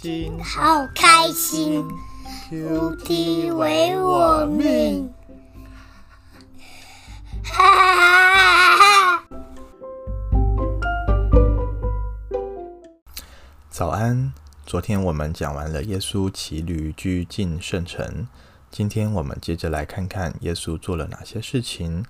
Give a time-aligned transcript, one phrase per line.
[0.00, 1.84] 今好开心
[2.48, 5.12] ，QT 为我命。
[7.42, 9.24] 哈哈哈哈哈！
[13.68, 14.32] 早安，
[14.64, 18.28] 昨天我们讲完了耶稣骑驴居进圣城，
[18.70, 22.04] 今天我们接着来看看耶稣做了哪些事情，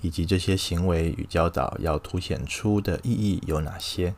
[0.00, 4.16] 以及这些行为与教导要凸显出的意义有哪些。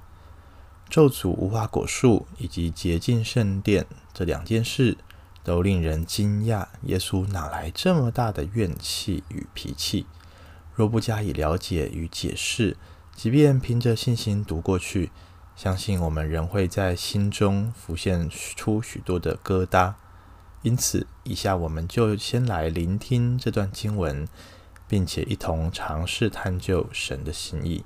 [0.91, 4.99] 咒诅无花果树以及洁净圣殿这两件事
[5.45, 6.66] 都令人惊讶。
[6.83, 10.05] 耶稣哪来这么大的怨气与脾气？
[10.75, 12.77] 若不加以了解与解释，
[13.15, 15.11] 即便凭着信心读过去，
[15.55, 19.95] 相信我们仍会在心中浮现出许多的疙瘩。
[20.63, 24.27] 因此，以下我们就先来聆听这段经文，
[24.88, 27.85] 并且一同尝试探究神的心意。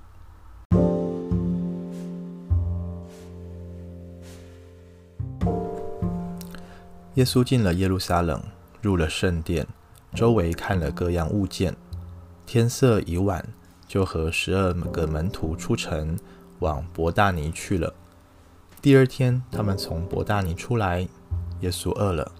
[7.14, 8.42] 耶稣进了耶路撒冷，
[8.82, 9.64] 入了圣殿，
[10.14, 11.76] 周围看了各样物件。
[12.44, 13.46] 天色已晚，
[13.86, 16.18] 就和十二个门徒出城，
[16.58, 17.94] 往伯大尼去了。
[18.82, 21.06] 第二天，他们从伯大尼出来，
[21.60, 22.32] 耶稣饿了，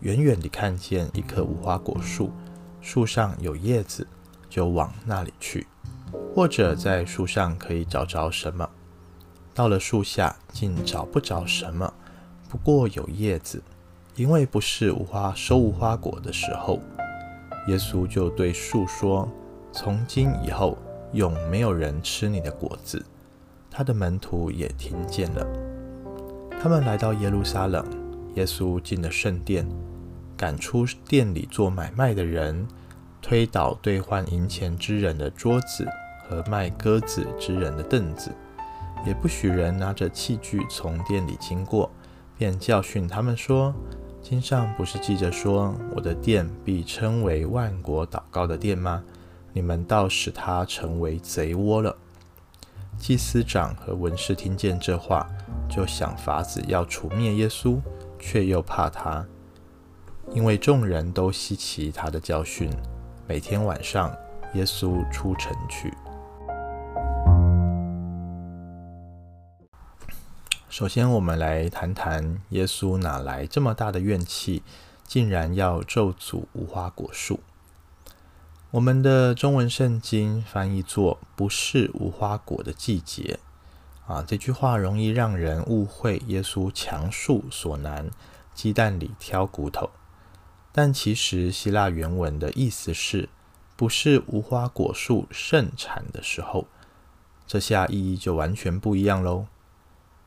[0.00, 2.32] 远远地看见一棵无花果树，
[2.80, 4.04] 树上有叶子，
[4.50, 5.68] 就往那里去，
[6.34, 8.68] 或者在树上可以找着什么。
[9.54, 11.94] 到了树下，竟找不着什么，
[12.48, 13.62] 不过有叶子。
[14.16, 16.80] 因为不是无花收无花果的时候，
[17.68, 19.28] 耶稣就对树说
[19.70, 20.78] ：“从今以后，
[21.12, 23.04] 永没有人吃你的果子。”
[23.70, 25.46] 他的门徒也听见了。
[26.58, 27.84] 他们来到耶路撒冷，
[28.36, 29.68] 耶稣进了圣殿，
[30.34, 32.66] 赶出店里做买卖的人，
[33.20, 35.86] 推倒兑换银钱之人的桌子
[36.26, 38.32] 和卖鸽子之人的凳子，
[39.04, 41.90] 也不许人拿着器具从店里经过，
[42.38, 43.74] 便教训他们说。
[44.22, 49.02] 经上不是记着说：“我的殿必称为万国祷告的殿吗？”
[49.52, 51.96] 你们倒使它成为贼窝了。
[52.98, 55.26] 祭司长和文士听见这话，
[55.66, 57.78] 就想法子要除灭耶稣，
[58.18, 59.24] 却又怕他，
[60.32, 62.68] 因为众人都稀奇他的教训。
[63.26, 64.14] 每天晚上，
[64.52, 65.94] 耶稣出城去。
[70.76, 74.62] 首先，我们来谈谈耶稣哪来这么大的怨气，
[75.06, 77.40] 竟然要咒诅无花果树。
[78.72, 83.38] 我们的中文圣经翻译作“不是无花果的季节”，
[84.06, 88.10] 啊，这句话容易让人误会耶稣强树所难，
[88.52, 89.88] 鸡蛋里挑骨头。
[90.72, 93.30] 但其实希腊原文的意思是
[93.76, 96.66] “不是无花果树盛产的时候”，
[97.48, 99.46] 这下意义就完全不一样喽。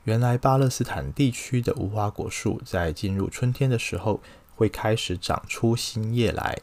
[0.05, 4.21] 原来巴勒斯坦地区的无花果树在进入春天的时候
[4.55, 6.59] 会开始长出新叶来，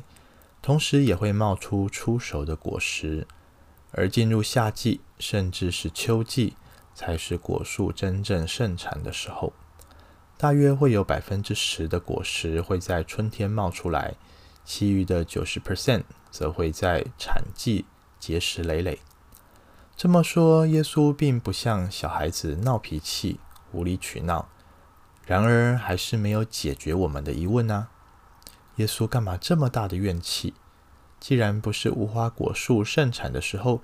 [0.61, 3.27] 同时也会冒出初熟的果实。
[3.93, 6.55] 而进入夏季，甚至是秋季，
[6.95, 9.53] 才是果树真正盛产的时候。
[10.37, 14.15] 大约会有百分之十的果实会在春天冒出来，
[14.65, 17.87] 其余的九十 percent 则会在产季
[18.19, 18.99] 结实累累。
[19.97, 23.41] 这么说，耶稣并不像小孩子闹脾气、
[23.73, 24.47] 无理取闹，
[25.25, 27.91] 然而还是没有解决我们的疑问呢、啊。
[28.77, 30.53] 耶稣干嘛这么大的怨气？
[31.19, 33.81] 既然不是无花果树盛产的时候，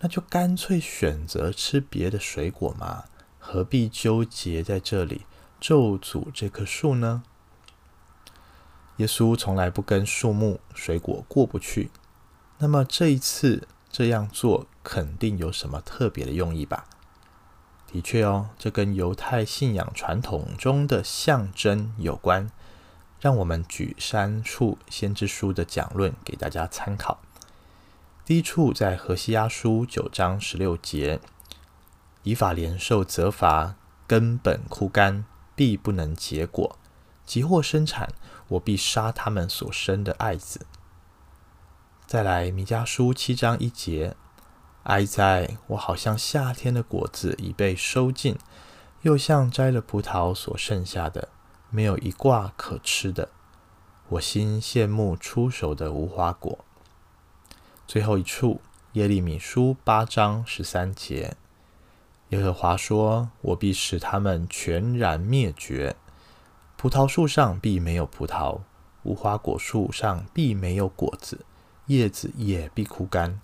[0.00, 3.04] 那就干脆选择吃别的水果嘛，
[3.38, 5.24] 何必纠结在这里
[5.58, 7.22] 咒诅这棵树呢？
[8.98, 11.90] 耶稣从来不跟树木、水果过不去，
[12.58, 16.84] 那么这一次这样做，肯定有什么特别的用意吧？
[17.86, 22.50] 的确哦，这跟犹太信仰传统中的象征有关。
[23.20, 27.20] 让我们举三处先知书的讲论给大家参考。
[28.24, 31.20] 第一处在何西阿书九章十六节
[32.24, 33.76] ：“以法莲受责罚，
[34.08, 35.24] 根本枯干，
[35.54, 36.76] 必不能结果；
[37.24, 38.12] 即或生产，
[38.48, 40.66] 我必杀他们所生的爱子。”
[42.14, 44.14] 再来弥迦书七章一节。
[44.84, 45.58] 哀哉！
[45.66, 48.38] 我好像夏天的果子已被收尽，
[49.02, 51.30] 又像摘了葡萄所剩下的，
[51.70, 53.30] 没有一挂可吃的。
[54.10, 56.64] 我心羡慕初熟的无花果。
[57.84, 58.60] 最后一处，
[58.92, 61.36] 耶利米书八章十三节，
[62.28, 65.96] 耶和华说：“我必使他们全然灭绝，
[66.76, 68.60] 葡萄树上必没有葡萄，
[69.02, 71.44] 无花果树上必没有果子，
[71.86, 73.40] 叶子也必枯干。”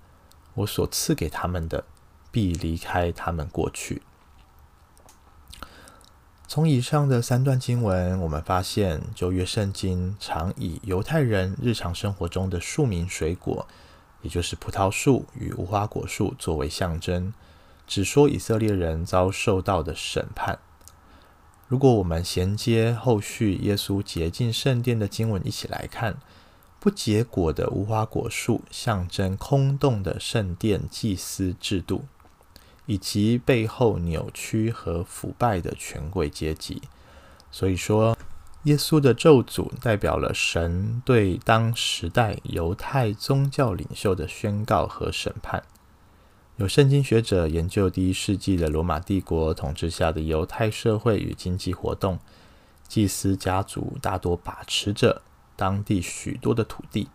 [0.54, 1.84] 我所赐给他们的，
[2.32, 4.02] 必离开他们过去。
[6.48, 13.66] 从以上的三段经文，我们发现旧约圣经常以犹太人日常生活中的树名水果，
[14.22, 17.32] 也就是葡萄树与无花果树作为象征，
[17.86, 20.58] 只说以色列人遭受到的审判。
[21.68, 26.16] 如果我们衔接后续耶稣洁净圣殿的经文一起来看，
[26.80, 32.06] 不结果的无花果树象征空洞的圣殿祭司制度。
[32.86, 36.82] 以及背后扭曲和腐败的权贵阶级，
[37.48, 38.18] 所以说，
[38.64, 45.62] 耶稣的咒诅代表了神对当时代犹太宗教领袖的宣告和审判。
[46.56, 52.18] 有圣经学者研究第一世纪的罗马帝国统治下的犹太社会与经济活动，
[52.88, 55.22] 祭司家族大多把持着
[55.60, 57.10] 当地许多的土地。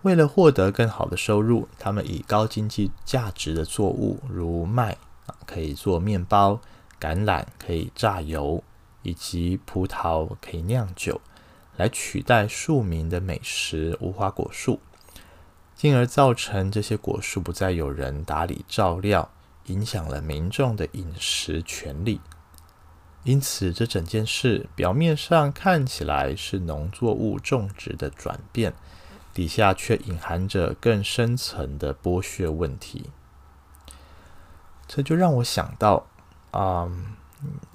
[0.00, 4.96] 为了获得更好的收入，他们以高经济价值的作物，如麦
[5.26, 6.58] 啊，可以做面包；
[6.98, 8.64] 橄榄可以榨油，
[9.02, 11.20] 以及葡萄可以酿酒，
[11.76, 14.80] 来取代庶民的美食无花果树，
[15.74, 19.30] 进而造成这些果树不再有人打理照料，
[19.66, 22.22] 影响了民众的饮食权利。
[23.24, 28.72] 因此，这整件事表面上看起来是农作物种植的转变。
[29.32, 33.10] 底下却隐含着更深层的剥削问题，
[34.86, 36.06] 这就让我想到
[36.52, 37.16] 啊、嗯，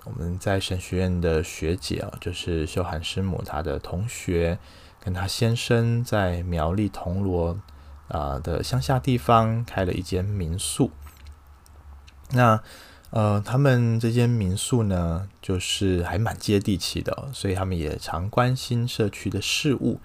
[0.05, 4.57] 我们在神学院的学姐啊，就是秀涵师母，她的同学
[5.01, 7.59] 跟她先生在苗栗铜锣
[8.07, 10.91] 啊的乡下地方开了一间民宿。
[12.29, 12.63] 那
[13.11, 19.99] 呃，他们这间民宿呢，就是还蛮接地气的，所以他们也常关心社区的事务。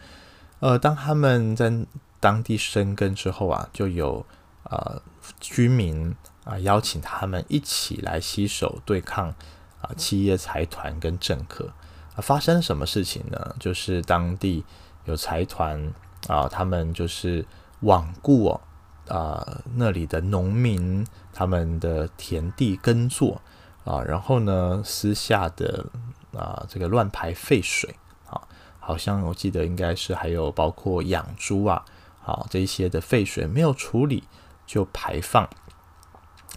[0.60, 1.70] 呃，当他们在
[2.18, 4.24] 当地生根之后啊，就有
[4.62, 5.02] 呃
[5.38, 6.14] 居民
[6.44, 9.28] 啊、邀请他们一起来携手对抗
[9.82, 11.72] 啊、企业财团跟政客。
[12.16, 13.54] 啊、发生什么事情呢？
[13.58, 14.64] 就是当地
[15.04, 15.92] 有财团
[16.28, 17.44] 啊、他们就是
[17.82, 18.60] 罔顾哦
[19.08, 23.40] 啊、那里的农民他们的田地耕作
[23.84, 25.86] 啊、然后呢私下的
[26.32, 27.94] 啊、这个乱排废水
[28.26, 28.40] 啊。
[28.80, 31.84] 好像我记得应该是还有包括养猪啊，
[32.20, 34.24] 好这些的废水没有处理
[34.66, 35.48] 就排放，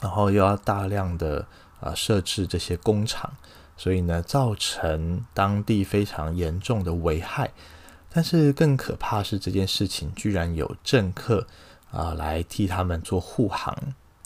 [0.01, 1.47] 然后又要大量的
[1.79, 3.31] 啊设置这些工厂，
[3.77, 7.51] 所以呢造成当地非常严重的危害。
[8.09, 11.45] 但是更可怕是这件事情居然有政客
[11.91, 13.75] 啊来替他们做护航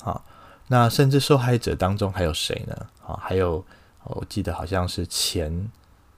[0.03, 0.21] 啊，
[0.67, 2.75] 那甚至受害者当中还有谁呢？
[3.05, 3.65] 啊，还有
[4.03, 5.71] 我记得好像是前。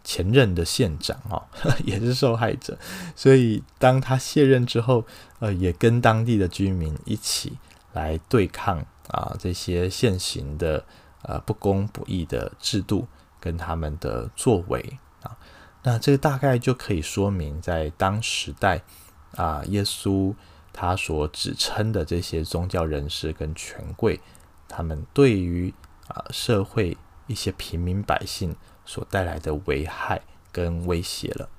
[0.06, 1.42] 前任的县长哦，
[1.86, 2.78] 也是受害者，
[3.16, 5.06] 所以当他卸任之后，
[5.40, 7.58] 呃，也跟当地的居民一起
[7.94, 10.84] 来对抗啊这些现行的
[11.22, 13.08] 呃不公不义的制度
[13.40, 15.38] 跟他们的作为啊，
[15.84, 18.82] 那这个大概就可以说明，在当时代
[19.38, 20.36] 啊，耶稣
[20.74, 24.20] 他所指称的这些宗教人士跟权贵，
[24.68, 25.74] 他们对于
[26.08, 26.98] 啊社会
[27.28, 28.54] 一些平民百姓。
[28.86, 30.22] 所带来的危害
[30.52, 31.50] 跟威胁了。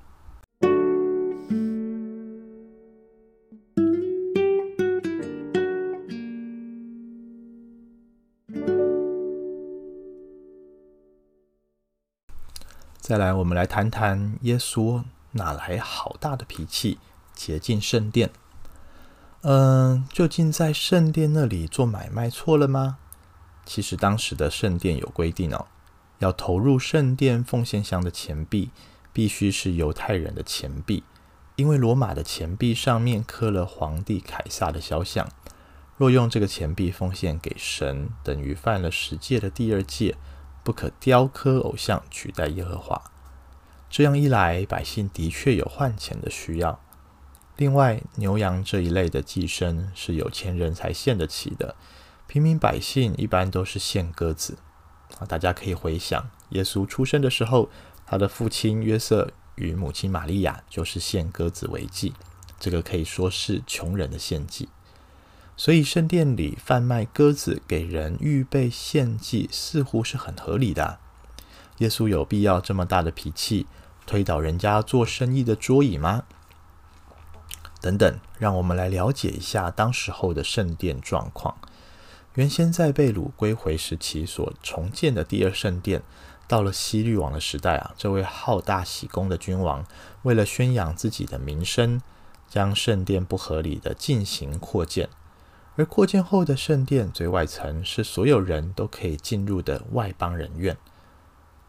[12.99, 16.99] 再来，我们来谈谈耶稣哪来好大的脾气，
[17.33, 18.29] 洁净圣殿？
[19.47, 22.97] 嗯，究竟在圣殿那里做买卖错了吗？
[23.63, 25.67] 其实当时的圣殿有规定哦。
[26.17, 28.71] 要投入圣殿奉献箱的钱币，
[29.13, 31.03] 必须是犹太人的钱币，
[31.57, 35.29] 因为罗马的钱币上面刻了皇帝凯撒的肖像。
[35.95, 40.15] 若用这个钱币奉献给神，等于犯了十诫的第二诫，
[40.63, 42.99] 不可雕刻偶像取代耶和华。
[43.91, 46.79] 这样一来，百姓的确有换钱的需要。
[47.57, 51.75] 另外，牛羊这一类的祭牲是有钱人才献得起的，
[52.27, 54.57] 平民百姓一般都是献鸽子。
[55.19, 57.69] 啊，大家可以回想，耶稣出生的时候，
[58.05, 62.13] 他的父亲约瑟与母亲玛利亚就是献鸽子为祭，
[62.59, 64.67] 这个可以说是穷人的献祭。
[65.55, 70.99] 所以圣殿里贩卖鸽子给人预备献祭，似乎是很合理的。
[71.77, 73.65] 耶稣有必要这么大的脾气，
[74.05, 76.23] 推倒人家做生意的桌椅吗？
[77.81, 81.55] 等等，让我们来了解一下当时候的圣殿状况。
[82.33, 86.01] 原先在被掳归回时期所重建的第二圣殿，
[86.47, 89.85] 到了西律王的时代啊，这位好大喜功的君王，
[90.23, 92.01] 为了宣扬自己的名声，
[92.49, 95.07] 将圣殿不合理的进行扩建。
[95.77, 100.77] 而扩建后的圣殿最外层是所有人都可以进入的外邦人院。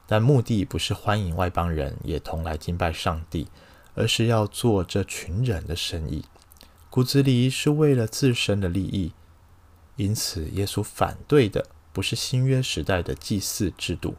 [0.06, 3.48] 但目的不是欢迎外邦人也同来敬拜上帝，
[3.96, 6.24] 而是要做这群人的生意，
[6.90, 9.12] 骨子里是为了自身的利益。
[9.96, 14.14] 因此，耶稣反对的不是新约时代的祭祀制度，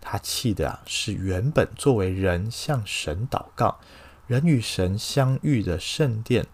[0.00, 3.78] 他气的啊是原本作为人向神祷告、
[4.26, 6.46] 人与神相遇的圣殿，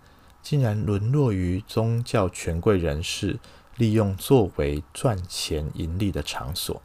[0.42, 3.38] 竟然沦落于宗教权贵人士
[3.76, 6.82] 利用作为赚钱盈利的场所。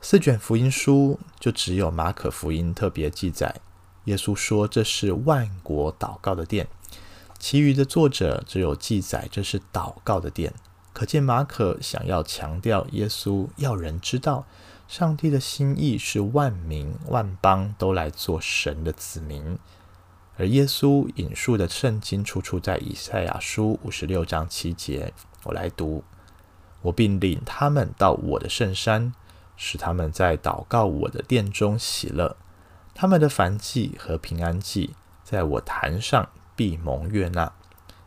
[0.00, 3.54] 四卷福音书就只有马可福音特别记载，
[4.10, 6.66] 耶稣说这是万国祷告的殿，
[7.38, 10.52] 其余的作者只有记载这是祷告的殿。
[10.92, 14.44] 可见马可想要强调，耶稣要人知道，
[14.88, 19.56] 上帝的心意是万民万邦都来做神的子民。
[20.36, 25.14] 而耶稣引述的圣经出处在以赛亚书五十六章七节，
[25.44, 26.02] 我来读：
[26.82, 29.12] 我并领他们到我的圣山。
[29.62, 32.34] 使他们在祷告我的殿中喜乐，
[33.00, 34.90] 他们的燔祭和平安祭
[35.24, 37.50] 在我坛上必蒙悦纳，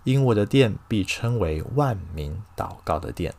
[0.03, 3.33] 因我的殿必称为万民祷告的殿。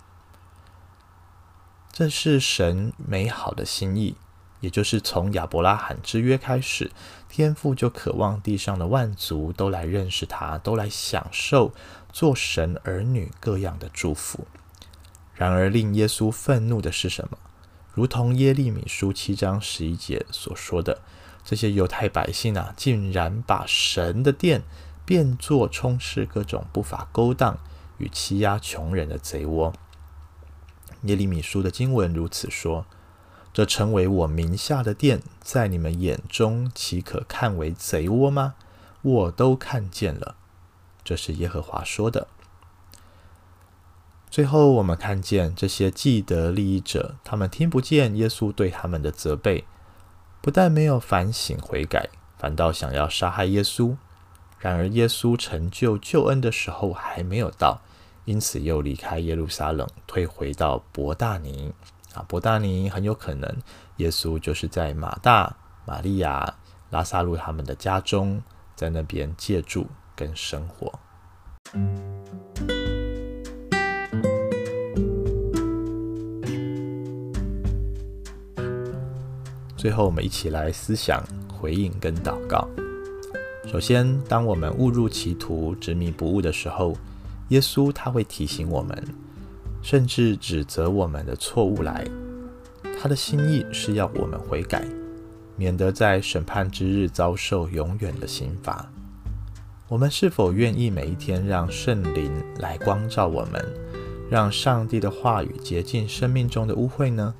[1.92, 4.16] 这是神美好的心意，
[4.58, 6.90] 也就是从亚伯拉罕之约开始，
[7.28, 11.72] 天父就渴望地上的万族都来认识他，都来享受
[12.12, 14.48] 做神儿女各样的祝福。
[15.32, 17.38] 然而，令耶稣愤怒的是什么？
[17.92, 21.00] 如同耶利米书七章十一节所说的，
[21.44, 24.62] 这些犹太百姓啊，竟然把神的殿
[25.04, 27.58] 变作充斥各种不法勾当
[27.98, 29.72] 与欺压穷人的贼窝。
[31.02, 32.86] 耶利米书的经文如此说
[33.52, 38.54] ：“这成为我名下的殿，在你们眼中岂可看为贼窝吗？
[39.02, 40.36] 我都看见了。”
[41.04, 42.28] 这是耶和华说的。
[44.30, 49.64] 最后，我们看见这些既得利益者，他们听不见耶稣对他们的责备，
[50.44, 53.96] 不但没有反省悔改，反倒想要杀害耶稣。
[54.58, 57.80] 然而，耶稣成就救恩的时候还没有到，
[58.26, 61.72] 因此又离开耶路撒冷，退回到伯大尼。
[62.12, 63.56] 啊，伯大尼很有可能，
[63.96, 66.56] 耶稣就是在马大、玛利亚、
[66.90, 68.42] 拉撒路他们的家中，
[68.76, 70.92] 在那边借住跟生活。
[79.84, 82.66] 最后，我们一起来思想、回应跟祷告。
[83.66, 86.96] 首先，当我们误入歧途、执迷不悟的时候，
[87.48, 88.96] 耶稣他会提醒我们，
[89.82, 92.02] 甚至指责我们的错误来。
[92.98, 94.82] 他的心意是要我们悔改，
[95.54, 98.90] 免得在审判之日遭受永远的刑罚。
[99.86, 103.62] 我们是否愿意每一天让圣灵来光照我们，
[104.30, 107.34] 让上帝的话语洁净生命中的污秽呢？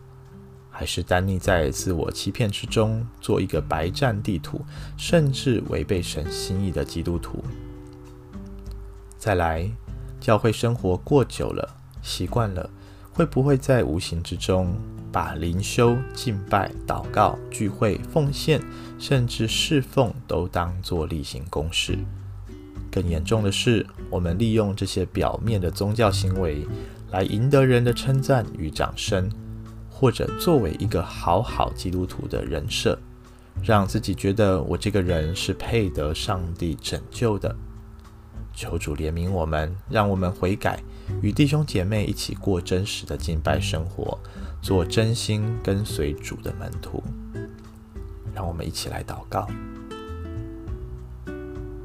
[0.76, 4.61] 还是单立在自我欺骗之中，做一个白占地图，
[4.97, 7.45] 甚至违背神心意的基督徒。
[9.16, 9.71] 再来，
[10.21, 12.69] 教会生活过久了，习惯了，
[13.12, 14.75] 会不会在无形之中
[15.12, 18.61] 把灵修、敬拜、祷告、聚会、奉献，
[18.99, 21.97] 甚至侍奉都当作例行公事？
[22.90, 26.66] 更严重的是，我们利用这些表面的宗教行为，
[27.12, 29.31] 来赢得人的称赞与掌声。
[29.97, 32.99] 或者作为一个好好基督徒的人设，
[33.63, 37.55] 让自己觉得我这个人是配得上帝拯救的。
[38.53, 40.83] 求主怜悯我们，让我们悔改，
[41.23, 44.19] 与弟兄姐妹一起过真实的敬拜生活，
[44.61, 47.03] 做真心跟随主的门徒。
[48.35, 49.47] 让我们一起来祷告。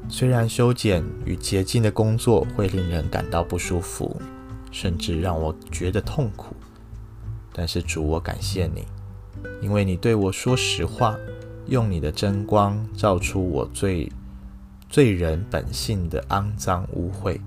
[0.08, 4.20] 虽然修剪与洁净的工作会令人感到不舒服，
[4.72, 6.56] 甚至让我觉得痛苦。
[7.52, 8.86] 但是主，我感谢你，
[9.60, 11.16] 因为你对我说实话，
[11.66, 14.10] 用你的真光照出我最
[14.88, 17.40] 罪人本性的肮脏污秽，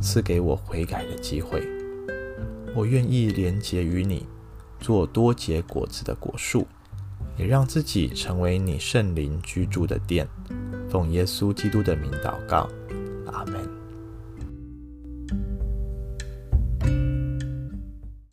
[0.00, 1.62] 赐给我悔改的机会。
[2.74, 4.26] 我愿意连结于你，
[4.78, 6.66] 做多结果子的果树，
[7.36, 10.28] 也让自己成为你圣灵居住的殿。
[10.88, 12.68] 奉耶稣基督的名祷告，
[13.26, 13.57] 阿门。